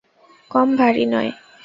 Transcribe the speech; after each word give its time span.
কম 0.51 0.67
ভারী 0.79 1.05
নয়! 1.13 1.31